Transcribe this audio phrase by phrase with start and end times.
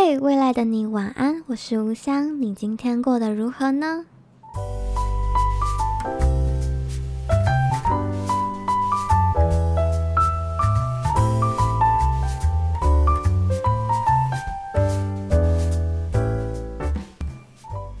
[0.00, 4.04] 嘿未来的你晚安，我是吴香，你今天过得如何呢？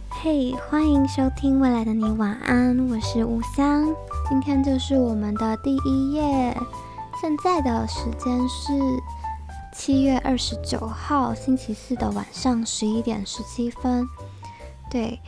[0.08, 3.92] 嘿，欢迎收听《未来的你晚安》，我是吴香，
[4.28, 6.56] 今天就是我们的第一页，
[7.20, 8.72] 现在的时间是。
[9.78, 14.04] 七月二十九号星期四的晚上十一点十七分，
[14.90, 15.20] 对，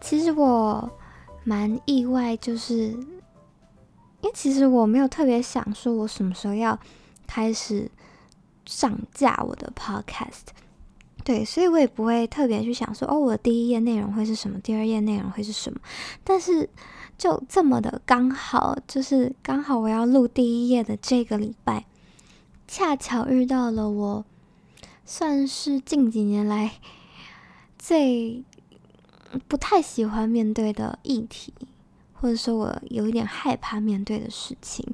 [0.00, 0.88] 其实我
[1.42, 3.20] 蛮意外，就是因
[4.22, 6.78] 为其实我没有特别想说我什么时候要
[7.26, 7.90] 开始
[8.66, 10.46] 上架我的 podcast，
[11.24, 15.80] 对，所以我也不会特别去想说哦，我的第一页内容会是什么，第二页内容会是什么，
[16.22, 16.70] 但是
[17.18, 21.84] 就这么的刚好，就是刚好我要录第一页的这个礼拜。
[22.68, 24.24] 恰巧遇到了我，
[25.06, 26.72] 算是近几年来
[27.78, 28.44] 最
[29.48, 31.54] 不太喜欢面对的议题，
[32.12, 34.86] 或者说我有一点害怕面对的事情，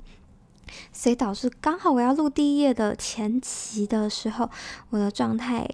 [0.92, 4.48] 所以导致刚好我要录第一页的前期的时候，
[4.90, 5.68] 我的状态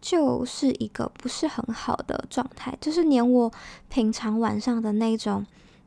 [0.00, 3.52] 就是一个不是很好的状态，就是连我
[3.90, 5.44] 平常晚上的那种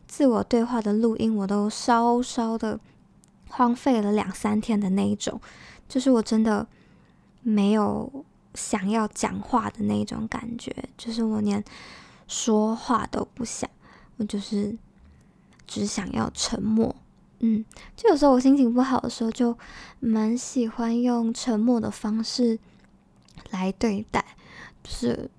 [0.08, 2.80] 自我对话的录音，我都稍稍的。
[3.50, 5.40] 荒废了两三天的那一种，
[5.88, 6.68] 就是我真的
[7.42, 11.64] 没有想要讲话的那种感觉，就是我连
[12.28, 13.70] 说话都不想，
[14.18, 14.78] 我就是
[15.66, 16.96] 只想要沉默。
[17.40, 17.64] 嗯，
[17.96, 19.58] 就有时候我心情不好的时候，就
[20.00, 22.60] 蛮喜欢用沉默的方式
[23.52, 24.24] 来对待，
[24.84, 25.30] 就是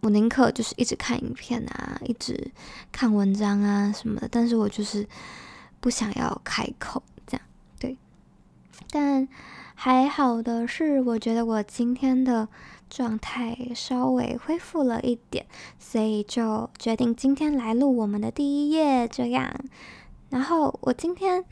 [0.00, 2.50] 我宁可就是一直看影片啊，一直
[2.90, 5.08] 看文章啊什么的，但是我就是。
[5.84, 7.46] 不想要开口，这样
[7.78, 7.98] 对，
[8.90, 9.28] 但
[9.74, 12.48] 还好的是，我觉得我今天的
[12.88, 15.44] 状态稍微恢复了一点，
[15.78, 19.06] 所以就决定今天来录我们的第一页。
[19.06, 19.54] 这样，
[20.30, 21.44] 然后我今天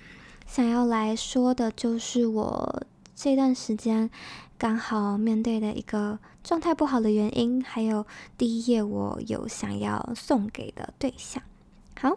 [0.46, 2.82] 想要来说的就是我
[3.14, 4.08] 这段时间
[4.56, 8.06] 刚好面对的一个状态不好的原因，还有
[8.38, 11.42] 第一页我有想要送给的对象。
[12.00, 12.16] 好。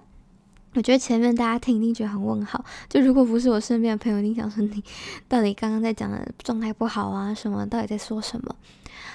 [0.76, 4.84] 我觉得前面大家听一定觉得很问号，就如果不是我身边的朋友，一定想说你
[5.28, 7.66] 到底刚刚在讲的状态不好啊什么？
[7.66, 8.56] 到底在说什么？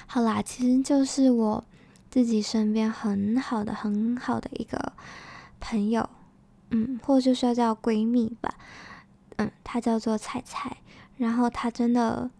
[0.07, 1.63] 好啦，其实就是我
[2.09, 4.91] 自己身边很好的、很好的一个
[5.59, 6.09] 朋友，
[6.71, 8.55] 嗯，或者就是要叫闺蜜吧，
[9.37, 10.77] 嗯，她叫做菜菜，
[11.17, 12.31] 然后她真的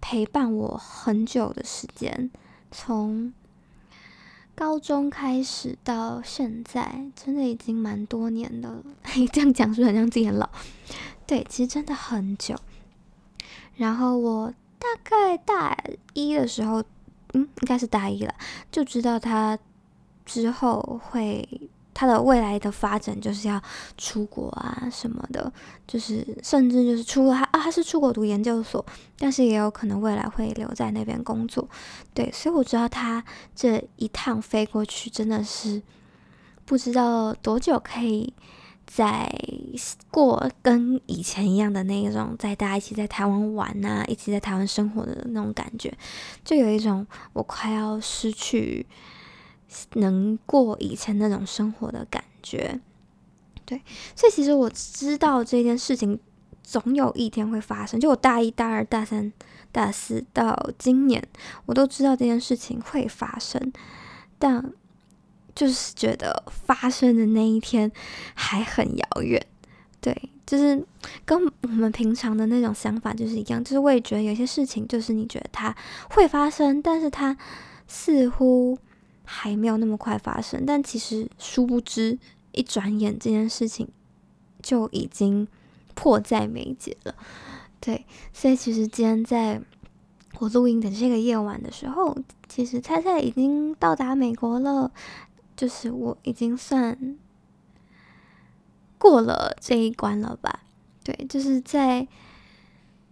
[0.00, 2.30] 陪伴我很久的时间，
[2.70, 3.32] 从。
[4.56, 8.82] 高中开始到现在，真的已经蛮多年的了。
[9.04, 10.48] 嘿， 这样讲是不是很像自己很老？
[11.26, 12.56] 对，其实真的很久。
[13.76, 15.76] 然后我大概大
[16.14, 16.82] 一的时候，
[17.34, 18.34] 嗯，应该是大一了，
[18.72, 19.58] 就知道他
[20.24, 21.46] 之后会。
[21.98, 23.58] 他的未来的发展就是要
[23.96, 25.50] 出国啊什么的，
[25.86, 28.84] 就是甚至就是出了他啊，他是出国读研究所，
[29.18, 31.66] 但是也有可能未来会留在那边工作。
[32.12, 33.24] 对，所以我知道他
[33.54, 35.80] 这一趟飞过去真的是
[36.66, 38.30] 不知道多久可以
[38.86, 39.26] 再
[40.10, 45.96] 过跟以前一样的那一种，在大家一起在台湾玩啊，一起在台湾生活的那种感觉，
[46.44, 48.86] 就有一种我快要失去。
[49.94, 52.80] 能过以前那种生活的感觉，
[53.64, 53.82] 对，
[54.14, 56.18] 所以其实我知道这件事情
[56.62, 57.98] 总有一天会发生。
[57.98, 59.32] 就我大一、大二、大三、
[59.72, 61.20] 大四到今年，
[61.66, 63.72] 我都知道这件事情会发生，
[64.38, 64.72] 但
[65.54, 67.90] 就是觉得发生的那一天
[68.34, 69.44] 还很遥远。
[70.00, 70.80] 对，就是
[71.24, 75.74] 跟我们平常的那种想法就是一样，就是我也觉得有些事情，就是你觉得它
[76.10, 77.36] 会发生，但是它
[77.88, 78.78] 似乎。
[79.26, 82.16] 还没有那么快发生，但其实殊不知，
[82.52, 83.88] 一转眼这件事情
[84.62, 85.46] 就已经
[85.94, 87.14] 迫在眉睫了。
[87.80, 89.60] 对，所以其实今天在
[90.38, 92.16] 我录音的这个夜晚的时候，
[92.48, 94.92] 其实菜菜已经到达美国了，
[95.56, 97.18] 就是我已经算
[98.96, 100.60] 过了这一关了吧？
[101.02, 102.06] 对，就是在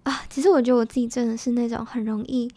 [0.04, 2.50] 啊，其实我觉得我自己真的是那种很容易。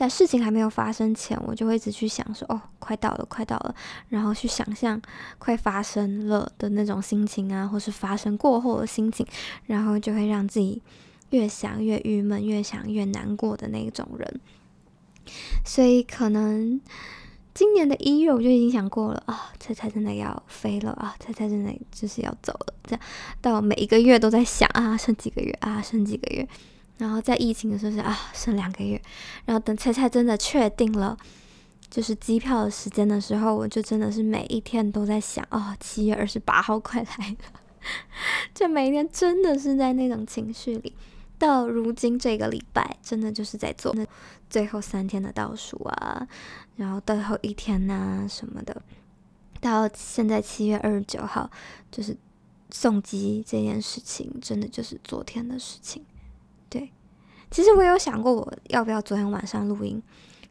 [0.00, 3.74] 在事情还没有发生前，我就会一直去想说：“哦，快到了，快到了。”
[4.08, 4.98] 然后去想象
[5.38, 9.26] 快发生了的那种心情啊，或是发生过后的心情，
[9.66, 10.80] 然后就会让自己
[11.28, 14.40] 越想越郁闷，越想越难过的那种人。
[15.66, 16.80] 所以可能
[17.52, 22.74] 今年的一月我就已经想过了啊，菜菜真的要飞了啊，菜菜真的就是要走了。
[22.84, 23.00] 这样
[23.42, 26.48] 到每一个月都在想啊，剩几个月啊，剩几个月。
[27.00, 29.00] 然后在疫情的时候是啊，剩两个月，
[29.46, 31.16] 然后等菜菜真的确定了，
[31.88, 37.60] 就是机票的时间的时候，我就真的是每一天都在想，哦，七月二十八号快来了，
[38.54, 40.94] 就每一天真的是在那种情绪里。
[41.38, 44.06] 到如今这个礼拜，真的就是在做那
[44.50, 46.28] 最后三天的倒数啊，
[46.76, 48.82] 然后最后一天呐、什么的。
[49.58, 51.50] 到现在七月二十九号，
[51.90, 52.14] 就是
[52.70, 56.04] 送机这件事情，真的就是昨天的事情。
[56.70, 56.90] 对，
[57.50, 60.00] 其实我有想过我要不要昨天晚上录音，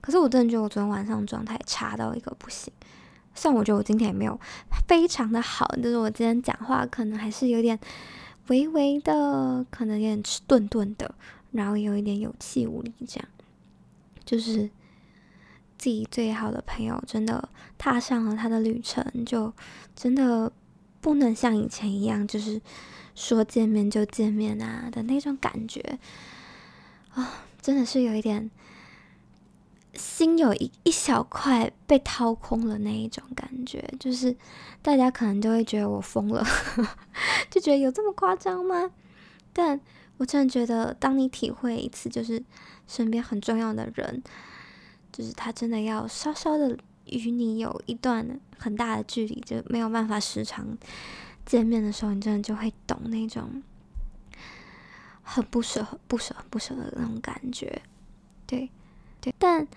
[0.01, 2.71] 可是我真的觉得我昨天晚上状态差到一个不行。
[3.33, 4.37] 虽然我觉得我今天也没有
[4.85, 7.79] 非常的好，就是我今天讲话可能还是有点
[8.47, 11.15] 微微的，可能有点迟钝钝的，
[11.51, 13.29] 然后有一点有气无力，这样。
[14.25, 14.69] 就是
[15.77, 19.53] 自己最好的朋友真的踏上了他的旅程，就
[19.95, 20.51] 真的
[20.99, 22.61] 不能像以前一样，就是。
[23.19, 25.99] 说见面就见面啊的那种感觉
[27.15, 28.49] 啊、真的是有一点
[29.93, 34.33] 心有一一小块被掏空了那一种感觉，就是
[34.81, 36.45] 大家可能就会觉得我疯了，
[37.51, 38.89] 就觉得有这么夸张吗？
[39.51, 39.81] 但
[40.17, 42.41] 我真的觉得，当你体会一次，就是
[42.87, 44.23] 身边很重要的人，
[45.11, 46.77] 就是他真的要稍稍的
[47.07, 50.77] 与你有一段很大的距离，就没有办法时常。
[51.49, 53.63] 见面的时候，你真的就会懂那种
[55.23, 57.81] 很不舍、很不舍、很不舍的那种感觉，
[58.45, 58.69] 对，
[59.19, 59.33] 对。
[59.39, 59.67] 但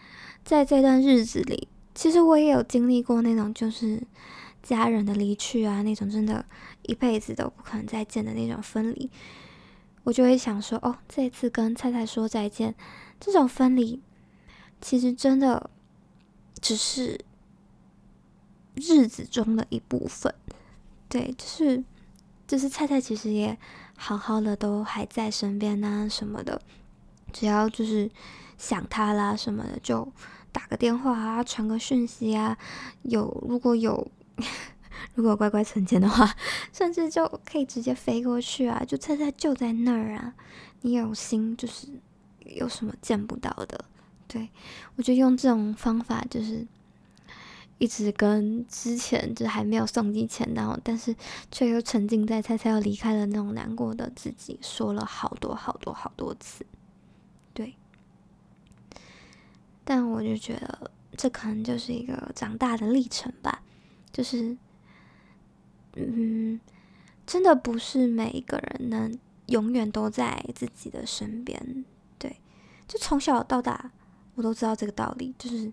[0.45, 4.03] 在这段日子里，其实我也有经历过那种就是
[4.63, 6.45] 家人的离去啊，那种真的
[6.83, 9.11] 一辈子都不可能再见的那种分离。
[10.05, 12.75] 我就会想说，哦，这次跟菜菜说再见，
[13.19, 13.99] 这种分离，
[14.83, 15.71] 其实真的
[16.61, 17.25] 只是
[18.75, 20.35] 日子中的一部分。
[21.13, 21.85] 对，就是，
[22.47, 23.59] 就是菜菜其实也
[23.99, 26.59] 好好的，都还在身边啊什么的。
[27.35, 28.11] 只要就是
[28.57, 30.11] 想他啦什么的，就
[30.53, 32.57] 打个电话啊，传个讯息啊。
[33.03, 34.11] 有如果有
[35.15, 36.35] 如果乖乖存钱的话，
[36.73, 38.83] 甚至就可以直接飞过去啊。
[38.89, 40.33] 就菜菜就在那儿啊，
[40.81, 41.89] 你有心就是
[42.47, 43.85] 有什么见不到的。
[44.27, 44.49] 对，
[44.97, 46.67] 我就用这种方法就是。
[47.83, 51.13] 一直跟之前就还没有送机前，然后但是
[51.51, 56.65] 却又沉浸在猜猜要离开了那种难过的自己，说了好多好多好多次，
[57.53, 57.75] 对。
[59.83, 63.65] 但我就觉得这可能就是一个长大的历程吧，
[64.13, 64.57] 就是，
[65.97, 66.61] 嗯，
[67.27, 71.85] 真的不是每一个人能永远都在自己的身边，
[72.17, 72.37] 对。
[72.87, 73.91] 就从小到大，
[74.37, 75.73] 我都知道这个道理，就是。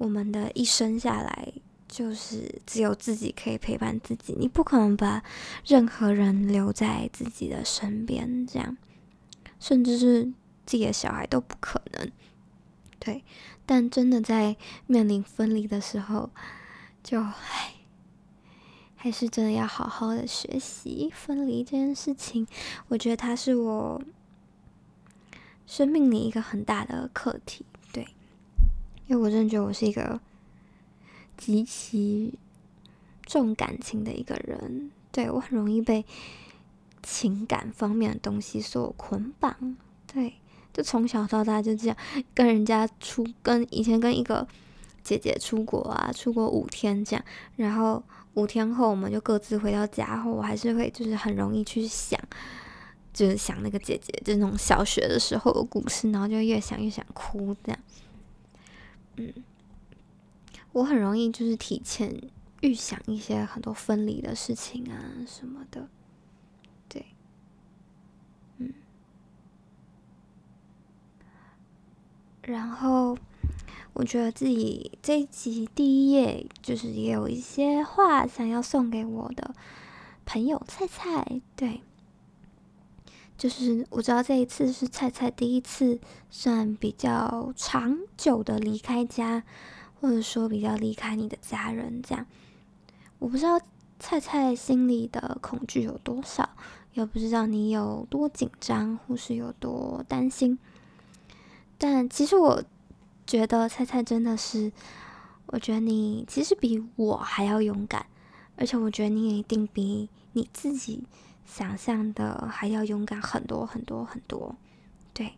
[0.00, 1.52] 我们的一生下来，
[1.86, 5.22] 就是只有自己可以陪伴自己，你不可能把
[5.66, 8.78] 任何人留在自己的身边，这样，
[9.58, 10.24] 甚至是
[10.64, 12.10] 自己的小孩都不可能。
[12.98, 13.22] 对，
[13.66, 14.56] 但真的在
[14.86, 16.30] 面临分离的时候，
[17.02, 17.74] 就唉，
[18.96, 22.46] 还是真的要好好的学习分离这件事情。
[22.88, 24.02] 我觉得它是我
[25.66, 27.66] 生命里一个很大的课题。
[29.10, 30.20] 因为我真的觉得我是一个
[31.36, 32.38] 极其
[33.26, 36.06] 重感情的一个人，对，我很容易被
[37.02, 39.76] 情感方面的东西所捆绑。
[40.06, 40.34] 对，
[40.72, 41.96] 就从小到大就这样，
[42.32, 44.46] 跟人家出，跟以前跟一个
[45.02, 47.24] 姐姐出国啊，出国五天这样，
[47.56, 48.00] 然后
[48.34, 52.16] 五天后我们就各自回到家后，我还是会就是很容易去想，
[53.12, 57.80] 就是想那个姐姐，就那种小学的时候的故事，然后就越想越想哭这样。
[59.20, 59.34] 嗯，
[60.72, 62.18] 我很容易就是提前
[62.62, 64.96] 预想一些很多分离的事情啊
[65.26, 65.90] 什么的，
[66.88, 67.04] 对，
[68.56, 68.72] 嗯，
[72.44, 73.18] 然后
[73.92, 79.54] 我觉得自己这一集第一页就是也有一些话想要送给我的
[80.24, 81.82] 朋友菜菜，对。
[83.40, 89.42] 就是我知道这一次是菜菜第一次算比较长久的离开家，
[89.98, 92.26] 或者说比较离开你的家人这样。
[93.18, 93.58] 我不知道
[93.98, 96.50] 菜菜心里的恐惧有多少，
[96.92, 100.58] 也不知道你有多紧张或是有多担心。
[101.78, 102.62] 但其实我
[103.26, 104.70] 觉得菜菜真的是，
[105.46, 108.04] 我觉得你其实比我还要勇敢，
[108.56, 111.04] 而且我觉得你也一定比你自己。
[111.52, 114.54] 想象的还要勇敢很多很多很多，
[115.12, 115.32] 对。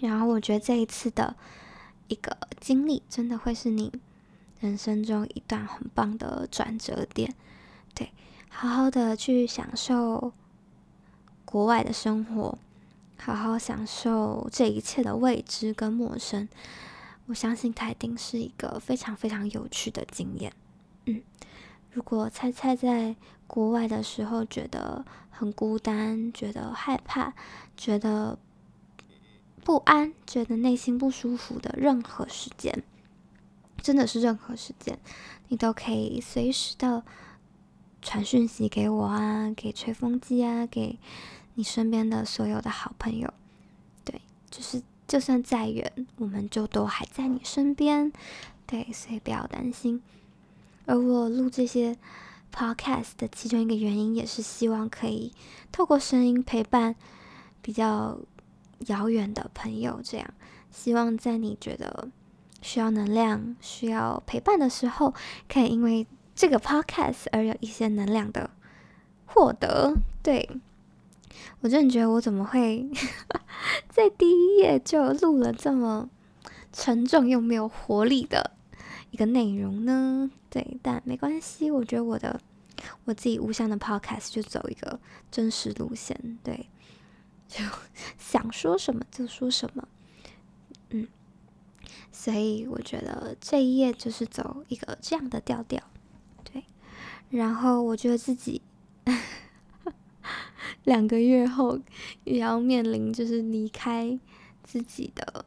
[0.00, 1.34] 然后我觉得这一次的
[2.06, 3.92] 一个经历，真的会是你
[4.60, 7.34] 人生中一段很棒的转折点，
[7.92, 8.12] 对。
[8.48, 10.32] 好好的去享受
[11.44, 12.56] 国外的生活，
[13.18, 16.48] 好好享受这一切的未知跟陌生。
[17.26, 20.52] 我相信它一定是一个非常非常有趣的经验。
[21.06, 21.20] 嗯，
[21.96, 27.32] 如果菜菜在国外的时候觉得很孤单，觉得害怕，
[27.74, 28.38] 觉得
[29.64, 32.84] 不安，觉得内心不舒服的任何时间，
[33.78, 34.98] 真的是任何时间，
[35.48, 37.02] 你都可以随时的
[38.02, 40.98] 传讯息给我啊，给吹风机啊，给
[41.54, 43.32] 你身边的所有的好朋友。
[44.04, 48.12] 对，就是就算再远，我们就都还在你身边。
[48.66, 50.02] 对，所以不要担心。
[50.86, 51.96] 而我录这些
[52.54, 55.32] podcast 的其中一个原因，也是希望可以
[55.70, 56.94] 透过声音陪伴
[57.60, 58.18] 比较
[58.86, 60.00] 遥远的朋友。
[60.02, 60.26] 这样，
[60.70, 62.08] 希望在你觉得
[62.62, 65.12] 需要能量、需要陪伴的时候，
[65.48, 68.50] 可以因为这个 podcast 而有一些能量的
[69.26, 69.94] 获得。
[70.22, 70.48] 对，
[71.60, 72.88] 我真的觉得，我怎么会
[73.90, 76.08] 在第一页就录了这么
[76.72, 78.52] 沉重又没有活力的
[79.10, 80.30] 一个内容呢？
[80.50, 82.40] 对，但没关系，我觉得我的
[83.04, 86.68] 我自己无相的 podcast 就走一个真实路线，对，
[87.48, 87.64] 就
[88.18, 89.88] 想说什么就说什么，
[90.90, 91.08] 嗯，
[92.12, 95.82] 所以我觉得这一页就是走一个这样的调调，
[96.44, 96.64] 对，
[97.30, 98.60] 然后我觉得自己
[100.84, 101.78] 两个月后
[102.24, 104.18] 也要面临就是离开
[104.62, 105.44] 自己的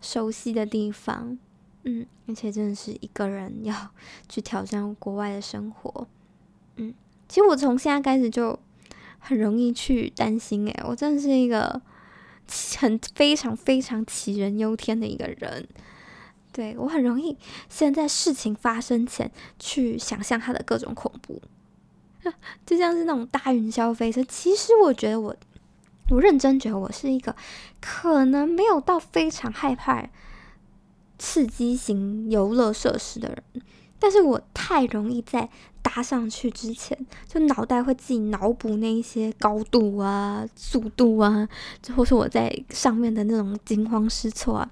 [0.00, 1.38] 熟悉的地方。
[1.84, 3.74] 嗯，而且真的是一个人要
[4.28, 6.06] 去挑战国外的生活。
[6.76, 6.94] 嗯，
[7.28, 8.58] 其实我从现在开始就
[9.18, 11.82] 很容易去担心，诶，我真的是一个
[12.78, 15.66] 很非常非常杞人忧天的一个人。
[16.52, 17.36] 对，我很容易
[17.68, 21.40] 先在事情发生前去想象它的各种恐怖，
[22.66, 24.22] 就像是那种大云霄飞车。
[24.24, 25.34] 其实我觉得我，
[26.10, 27.34] 我认真觉得我是一个
[27.80, 30.08] 可能没有到非常害怕。
[31.22, 33.62] 刺激型游乐设施的人，
[34.00, 35.48] 但是我太容易在
[35.80, 36.98] 搭上去之前，
[37.28, 41.48] 就脑袋会自己脑补那一些高度啊、速度啊，
[41.80, 44.68] 就或是我在上面的那种惊慌失措啊，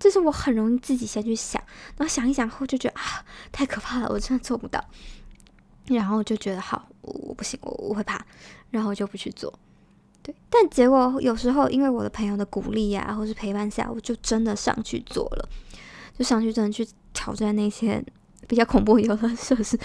[0.00, 1.62] 就是我很容易自己先去想，
[1.98, 4.82] 然后想一想后就觉得啊，太可怕了，我真的做不到，
[5.88, 8.24] 然后就觉得好，我，不行，我我会怕，
[8.70, 9.52] 然后就不去做。
[10.22, 15.48] 对，但结果有时候因为我的朋友的鼓励呀、或是陪伴下，我就真的上去做了，
[16.18, 18.02] 就上去真的去挑战那些
[18.46, 19.78] 比较恐怖游乐设施，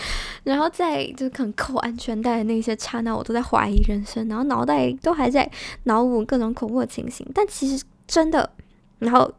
[0.44, 5.50] 然后在就是可能扣安全带的那些刹那，我都在怀疑人生，然后脑袋都还在
[5.84, 8.50] 脑补各种恐怖的情形，但其实真的，
[9.00, 9.32] 然后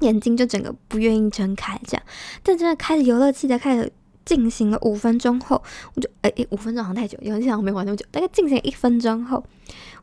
[0.00, 2.02] 眼睛就整个不愿意睁开，这样，
[2.42, 3.92] 但真的开着游乐器在开始。
[4.24, 5.62] 进行了五分钟后，
[5.94, 8.04] 我就哎，五分钟好像太久，有人想我没玩那么久。
[8.10, 9.42] 大概进行一分钟后，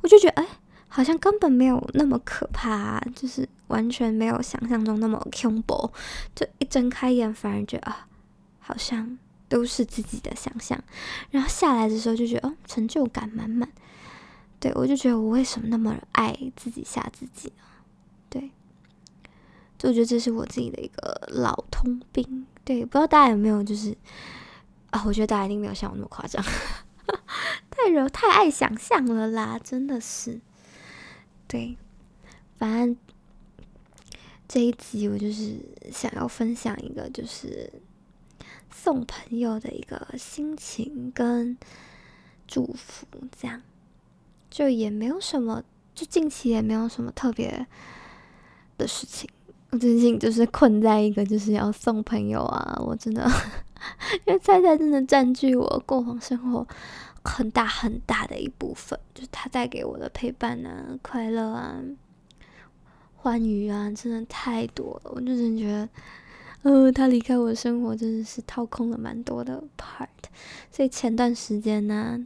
[0.02, 0.48] 我就觉得哎，
[0.96, 5.92] 好像根本没有那么可怕，就是完全没有想象中那么恐怖。
[6.34, 8.08] 就一睁开眼，反而觉得啊，
[8.60, 10.82] 好像都是自己的想象。
[11.32, 13.70] 然后下来的时候就觉得哦，成就感满满。
[14.58, 17.64] 对，我就觉得我为什么那么爱自己吓自己呢？
[18.30, 18.52] 对，
[19.78, 22.48] 就我觉得这是我自己的一个老通病。
[22.64, 23.94] 对，不知道大家有没有就是
[24.92, 25.04] 啊？
[25.06, 26.42] 我觉得大家一定没有像我那么夸张，
[27.70, 30.40] 太柔太爱想象了啦，真的是。
[31.48, 31.78] 对，
[32.58, 32.98] 反正
[34.48, 35.60] 这一集我就是
[35.92, 37.72] 想要分享一个，就是
[38.72, 41.58] 送朋友的一个心情跟
[42.48, 43.06] 祝福，
[43.40, 43.62] 这样
[44.50, 47.66] 就也没有什么，就近期也没有什么特别
[48.78, 49.30] 的事情。
[49.72, 53.30] 我最近就是困在一个就是要送朋友啊，我真的，
[54.26, 56.66] 因为菜菜真的占据我过往生活
[57.26, 61.82] 很大很大的一部分，就是他带给我的陪伴啊、快乐啊、
[63.16, 65.12] 欢愉啊，真的太多了。
[65.16, 65.90] 我就真觉得，
[66.62, 70.08] 呃，他离开我的生活真的是掏空了蛮多的 part，
[70.72, 72.26] 所以前段时间呢、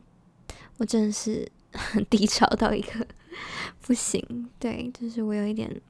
[0.78, 3.08] 我真的是很 低潮到一个
[3.82, 5.82] 不行，对，就是我有一点。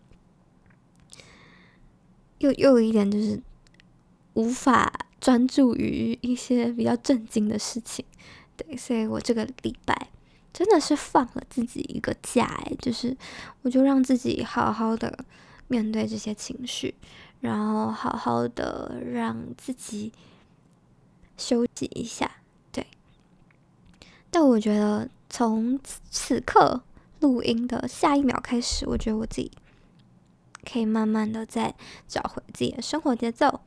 [2.40, 3.38] 又又有一点就是
[4.36, 4.90] 无法
[5.20, 8.06] 专注于一些比较正经的事情，
[8.60, 10.10] 对，所以我这个礼拜
[10.54, 13.16] 真的是放了自己一个假，哎，就是
[13.62, 15.26] 我就让自己好好的
[15.68, 16.94] 面对这些情绪，
[17.40, 20.12] 然后好好的让自己
[21.38, 22.30] 休息一下，
[22.72, 22.86] 对。
[24.30, 25.80] 但我觉得从
[26.12, 26.84] 此刻
[27.22, 29.52] 录音的下一秒开始，我觉得我自己。
[30.72, 31.74] 可以慢慢的再
[32.06, 33.62] 找回自己的生活节奏，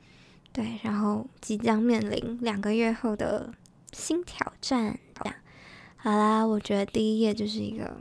[0.52, 3.50] 对，然后即将面临两个月后的
[3.92, 4.98] 新挑战。
[5.14, 5.34] 这样，
[5.96, 7.96] 好啦，我觉得第一页就是一个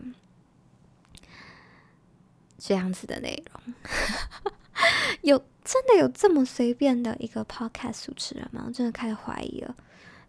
[2.58, 3.74] 这样子的内容。
[5.22, 8.64] 有真的有这么随便的一个 podcast 主持人吗？
[8.66, 9.76] 我真的开始怀疑了。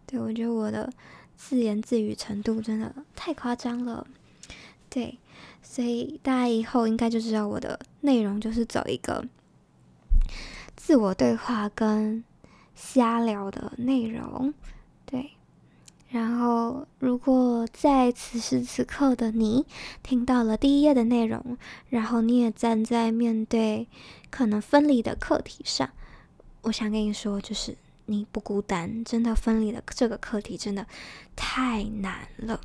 [0.04, 0.92] 对，我觉得我的
[1.36, 4.06] 自言自语程度真的太夸张了。
[4.90, 5.18] 对，
[5.62, 9.24] 所以大家以后应该就知道我的内容就是走一个
[10.76, 12.22] 自我对话跟
[12.74, 14.52] 瞎聊的内容。
[16.12, 19.64] 然后，如果在此时此刻的你
[20.02, 21.56] 听到了第一页的内容，
[21.88, 23.88] 然后你也站在面对
[24.28, 25.88] 可能分离的课题上，
[26.60, 30.86] 我想跟你说，就是你不孤单，真的分离的这个课题真的
[31.34, 32.60] 太难了，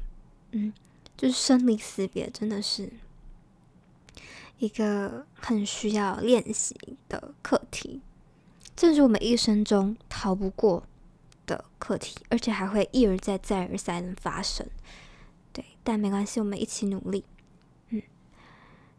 [0.51, 0.73] 嗯，
[1.15, 2.91] 就是生离死别真的是
[4.59, 6.75] 一个很需要练习
[7.07, 8.01] 的课题，
[8.75, 10.83] 这是我们一生中逃不过
[11.47, 14.67] 的课题，而且还会一而再、再而三的发生。
[15.51, 17.25] 对，但没关系，我们一起努力，
[17.89, 18.03] 嗯，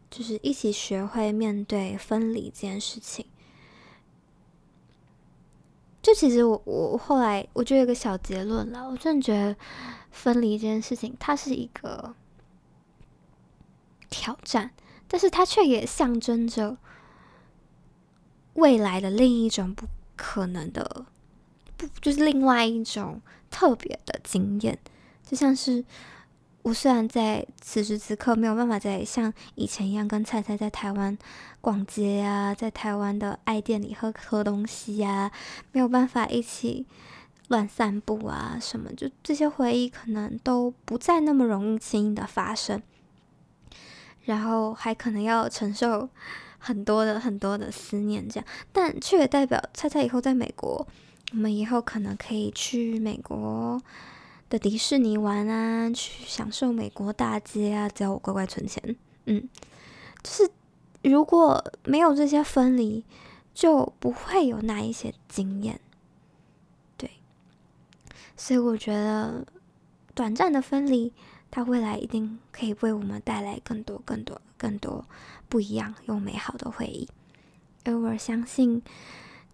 [0.09, 3.25] 就是一起学会面对分离这件事情。
[6.01, 9.55] 就其实我我后来我就有个小结论了，我真的觉得
[10.11, 12.15] 分离这件事情，它是一个
[14.09, 14.71] 挑战，
[15.07, 16.77] 但是它却也象征着
[18.53, 21.05] 未来的另一种不可能的。
[21.79, 24.77] 不，就是另外一种特别的经验，
[25.23, 25.83] 就像是
[26.61, 31.17] 我虽然在此时此刻没有办法再像以前一样跟菜菜在台湾
[31.61, 35.31] 逛街、啊，在台湾的爱店里喝喝东西呀、
[35.71, 36.85] 没有办法一起
[37.47, 42.83] 乱散步啊什么，就这些回忆可能都不再那么容易轻易的发生，
[44.25, 46.09] 然后还可能要承受
[46.57, 50.85] 很多的很多的思念，这样，但却也代表菜菜以后在美国。
[51.31, 53.79] 我们以后可能可以去美国
[54.49, 58.95] 的迪士尼玩啊，去享受美国大街啊，只要我乖乖存钱。
[59.25, 59.47] 嗯，
[60.23, 60.49] 就是
[61.03, 63.05] 如果没有这些分离，
[63.53, 65.79] 就不会有那一些经验。
[66.97, 67.11] 对，
[68.35, 69.45] 所以我觉得
[70.15, 71.13] 短暂的分离，
[71.51, 75.05] 它未来一定可以为我们带来更多、更多、更多
[75.47, 77.07] 不一样又美好的回忆。
[77.85, 78.81] 而我相信。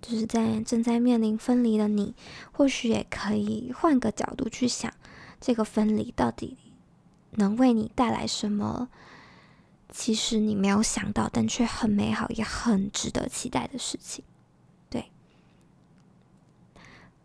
[0.07, 2.13] 就是在正在面临分离的你，
[2.51, 4.93] 或许也可以换个角度去想，
[5.41, 6.57] 这个分离到底
[7.31, 8.89] 能为你带来什么？
[9.89, 14.23] 其实你没有想到，但却很美好，也很值得期待的事情。
[14.91, 15.09] 对，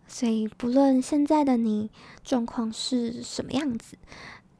[0.08, 1.90] 所以不论现在的你
[2.24, 3.98] 状况是什么样子，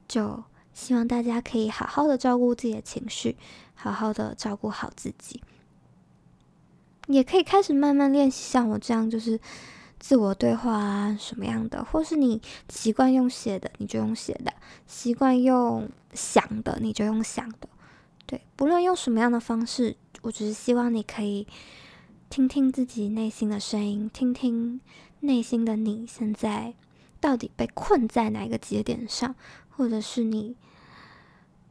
[0.07, 0.43] 就
[0.75, 3.35] 希望大家可以好好的照顾自己的情绪，
[3.73, 5.41] 好好的照顾好自己。
[7.13, 9.39] 也可以开始慢慢练习，像我这样，就是
[9.99, 14.51] 自我对话啊，什么样的，或是你习惯用写的，你就用写的；
[14.87, 17.67] 习惯用想的，你就用想的。
[18.25, 21.47] 对，不论用什么样的方式，我只是希望你可以
[22.29, 24.79] 听听自己内心的声音，听听
[25.19, 26.73] 内心的你现在
[27.19, 29.35] 到底被困在哪个节点上，
[29.69, 30.55] 或者是你。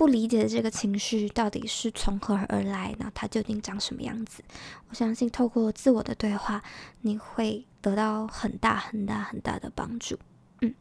[0.01, 2.97] 不理解的这个情绪到底是从何而来？
[2.99, 4.43] 那它究竟长什么样子？
[4.89, 6.63] 我相信透过自我的对话，
[7.03, 10.19] 你会得到很大很大很大的帮助。
[10.63, 10.75] 嗯，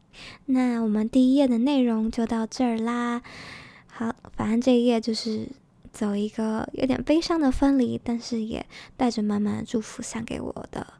[0.46, 3.20] 那我们第一页的内容就到这儿啦。
[3.88, 5.46] 好，反正这一页就是
[5.92, 8.64] 走一个有点悲伤的分离，但是也
[8.96, 10.94] 带着满满的祝福，想给我的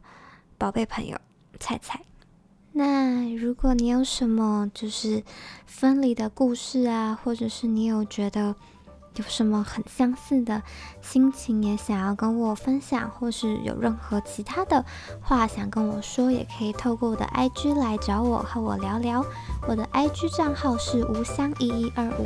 [0.59, 1.17] 宝贝朋友
[1.59, 2.03] 菜菜。
[2.73, 5.23] 那如果你有什么就是
[5.65, 8.55] 分离的故事啊，或者是你有觉得
[9.15, 10.63] 有什么很相似的
[11.01, 14.85] 心情，也想要跟我分享，或是有任何其他的
[15.21, 19.25] 话想跟我说，也可以透过我的 IG 来找我和我聊聊。
[19.67, 22.25] 我的 IG 账号是无香一一二五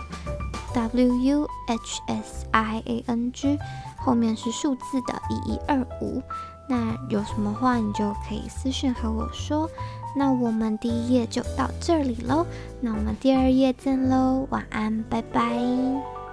[0.76, 3.58] ，W U H S I A N G，
[3.98, 6.22] 后面是数字的一一二五。
[6.68, 9.68] 那有什么话你就可以私讯和我说。
[10.16, 12.46] 那我们第一页就到这里喽，
[12.80, 16.25] 那我们第二页见喽，晚安，拜拜。